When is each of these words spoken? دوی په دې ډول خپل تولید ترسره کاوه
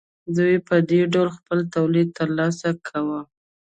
دوی 0.35 0.55
په 0.67 0.75
دې 0.89 1.01
ډول 1.13 1.29
خپل 1.37 1.59
تولید 1.75 2.07
ترسره 2.19 2.71
کاوه 2.87 3.21